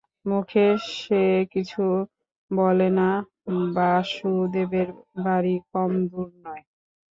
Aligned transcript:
মুখে 0.25 0.65
সে 0.93 1.23
কিছু 1.53 1.83
বলে 2.51 2.89
না 2.99 3.09
বাসুদেবের 3.75 4.89
বাড়ি 5.23 5.55
কম 5.71 5.91
দূর 6.09 6.29
নয়। 6.43 6.63